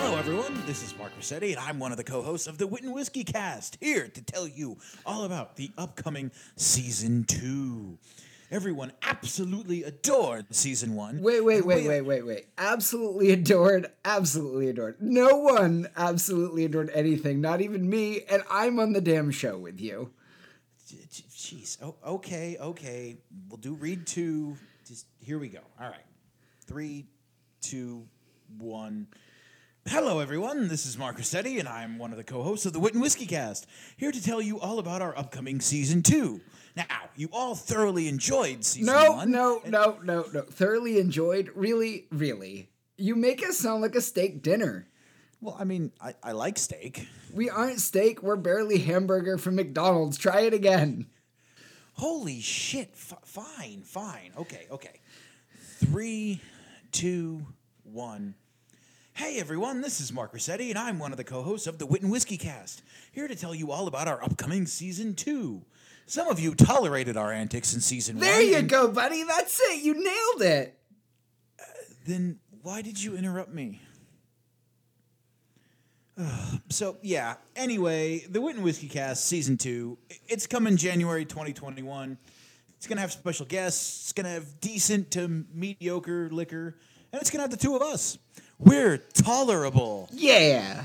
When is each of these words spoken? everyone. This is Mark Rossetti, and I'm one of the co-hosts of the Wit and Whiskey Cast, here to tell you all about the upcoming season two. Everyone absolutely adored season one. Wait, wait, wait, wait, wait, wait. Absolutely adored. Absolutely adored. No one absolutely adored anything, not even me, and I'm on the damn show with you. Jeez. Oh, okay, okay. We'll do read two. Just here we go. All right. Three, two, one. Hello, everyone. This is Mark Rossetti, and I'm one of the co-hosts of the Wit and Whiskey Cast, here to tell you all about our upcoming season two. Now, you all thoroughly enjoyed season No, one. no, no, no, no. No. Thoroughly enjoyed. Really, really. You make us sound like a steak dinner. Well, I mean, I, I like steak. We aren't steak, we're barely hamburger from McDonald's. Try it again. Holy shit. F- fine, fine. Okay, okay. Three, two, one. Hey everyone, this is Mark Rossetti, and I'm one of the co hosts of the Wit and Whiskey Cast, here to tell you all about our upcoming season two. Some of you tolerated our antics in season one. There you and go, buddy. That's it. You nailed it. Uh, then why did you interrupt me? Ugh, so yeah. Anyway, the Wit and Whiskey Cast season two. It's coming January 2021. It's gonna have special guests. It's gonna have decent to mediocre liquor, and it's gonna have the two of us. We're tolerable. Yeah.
everyone. 0.00 0.62
This 0.66 0.82
is 0.82 0.96
Mark 0.98 1.12
Rossetti, 1.16 1.52
and 1.52 1.60
I'm 1.60 1.78
one 1.78 1.92
of 1.92 1.96
the 1.96 2.04
co-hosts 2.04 2.46
of 2.46 2.58
the 2.58 2.66
Wit 2.66 2.82
and 2.82 2.94
Whiskey 2.94 3.24
Cast, 3.24 3.76
here 3.80 4.08
to 4.08 4.22
tell 4.22 4.46
you 4.46 4.78
all 5.04 5.24
about 5.24 5.56
the 5.56 5.70
upcoming 5.76 6.30
season 6.56 7.24
two. 7.24 7.98
Everyone 8.50 8.92
absolutely 9.02 9.82
adored 9.82 10.54
season 10.54 10.94
one. 10.94 11.20
Wait, 11.20 11.42
wait, 11.42 11.64
wait, 11.64 11.86
wait, 11.86 12.02
wait, 12.02 12.26
wait. 12.26 12.46
Absolutely 12.58 13.30
adored. 13.30 13.90
Absolutely 14.04 14.68
adored. 14.68 14.96
No 15.00 15.38
one 15.38 15.88
absolutely 15.96 16.64
adored 16.64 16.90
anything, 16.94 17.40
not 17.40 17.60
even 17.60 17.88
me, 17.88 18.22
and 18.30 18.42
I'm 18.50 18.78
on 18.78 18.92
the 18.92 19.00
damn 19.00 19.30
show 19.30 19.58
with 19.58 19.80
you. 19.80 20.10
Jeez. 20.86 21.78
Oh, 21.82 21.96
okay, 22.06 22.56
okay. 22.60 23.16
We'll 23.48 23.58
do 23.58 23.74
read 23.74 24.06
two. 24.06 24.56
Just 24.86 25.06
here 25.24 25.38
we 25.38 25.48
go. 25.48 25.60
All 25.80 25.88
right. 25.88 26.04
Three, 26.66 27.06
two, 27.60 28.06
one. 28.58 29.06
Hello, 29.86 30.20
everyone. 30.20 30.68
This 30.68 30.84
is 30.86 30.98
Mark 30.98 31.16
Rossetti, 31.16 31.58
and 31.58 31.68
I'm 31.68 31.98
one 31.98 32.10
of 32.10 32.16
the 32.18 32.24
co-hosts 32.24 32.66
of 32.66 32.72
the 32.72 32.80
Wit 32.80 32.92
and 32.92 33.02
Whiskey 33.02 33.26
Cast, 33.26 33.66
here 33.96 34.12
to 34.12 34.22
tell 34.22 34.40
you 34.40 34.60
all 34.60 34.78
about 34.78 35.00
our 35.02 35.16
upcoming 35.16 35.60
season 35.60 36.02
two. 36.02 36.40
Now, 36.76 36.84
you 37.16 37.28
all 37.32 37.54
thoroughly 37.54 38.06
enjoyed 38.06 38.64
season 38.64 38.94
No, 38.94 39.12
one. 39.12 39.30
no, 39.30 39.60
no, 39.66 39.98
no, 40.02 40.22
no. 40.22 40.26
No. 40.32 40.42
Thoroughly 40.42 40.98
enjoyed. 40.98 41.50
Really, 41.54 42.06
really. 42.12 42.68
You 42.96 43.16
make 43.16 43.42
us 43.42 43.56
sound 43.58 43.82
like 43.82 43.94
a 43.94 44.00
steak 44.00 44.42
dinner. 44.42 44.86
Well, 45.40 45.56
I 45.58 45.64
mean, 45.64 45.90
I, 46.00 46.14
I 46.22 46.32
like 46.32 46.58
steak. 46.58 47.08
We 47.32 47.48
aren't 47.48 47.80
steak, 47.80 48.22
we're 48.22 48.36
barely 48.36 48.78
hamburger 48.78 49.38
from 49.38 49.56
McDonald's. 49.56 50.18
Try 50.18 50.42
it 50.42 50.52
again. 50.54 51.06
Holy 51.94 52.40
shit. 52.40 52.90
F- 52.92 53.18
fine, 53.24 53.82
fine. 53.82 54.32
Okay, 54.36 54.66
okay. 54.70 55.00
Three, 55.78 56.40
two, 56.92 57.46
one. 57.82 58.34
Hey 59.20 59.38
everyone, 59.38 59.82
this 59.82 60.00
is 60.00 60.14
Mark 60.14 60.32
Rossetti, 60.32 60.70
and 60.70 60.78
I'm 60.78 60.98
one 60.98 61.12
of 61.12 61.18
the 61.18 61.24
co 61.24 61.42
hosts 61.42 61.66
of 61.66 61.76
the 61.76 61.84
Wit 61.84 62.00
and 62.00 62.10
Whiskey 62.10 62.38
Cast, 62.38 62.80
here 63.12 63.28
to 63.28 63.36
tell 63.36 63.54
you 63.54 63.70
all 63.70 63.86
about 63.86 64.08
our 64.08 64.24
upcoming 64.24 64.64
season 64.64 65.12
two. 65.12 65.60
Some 66.06 66.28
of 66.28 66.40
you 66.40 66.54
tolerated 66.54 67.18
our 67.18 67.30
antics 67.30 67.74
in 67.74 67.82
season 67.82 68.16
one. 68.16 68.24
There 68.24 68.40
you 68.40 68.56
and 68.56 68.66
go, 68.66 68.88
buddy. 68.88 69.22
That's 69.24 69.60
it. 69.60 69.84
You 69.84 70.02
nailed 70.02 70.50
it. 70.50 70.78
Uh, 71.60 71.64
then 72.06 72.38
why 72.62 72.80
did 72.80 73.00
you 73.00 73.14
interrupt 73.14 73.52
me? 73.52 73.82
Ugh, 76.16 76.60
so 76.70 76.96
yeah. 77.02 77.34
Anyway, 77.54 78.20
the 78.20 78.40
Wit 78.40 78.54
and 78.54 78.64
Whiskey 78.64 78.88
Cast 78.88 79.26
season 79.26 79.58
two. 79.58 79.98
It's 80.28 80.46
coming 80.46 80.78
January 80.78 81.26
2021. 81.26 82.16
It's 82.78 82.86
gonna 82.86 83.02
have 83.02 83.12
special 83.12 83.44
guests. 83.44 84.04
It's 84.04 84.12
gonna 84.14 84.30
have 84.30 84.62
decent 84.62 85.10
to 85.10 85.44
mediocre 85.52 86.30
liquor, 86.30 86.78
and 87.12 87.20
it's 87.20 87.30
gonna 87.30 87.42
have 87.42 87.50
the 87.50 87.58
two 87.58 87.76
of 87.76 87.82
us. 87.82 88.16
We're 88.60 88.98
tolerable. 88.98 90.08
Yeah. 90.12 90.84